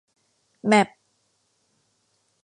[0.69, 0.87] แมป